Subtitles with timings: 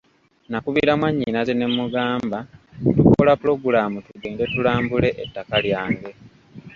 [0.49, 2.37] Nakubira mwannyinaze ne mmugamba
[2.97, 6.11] tukola pulogulaamu tugende tulambule ettaka lyange.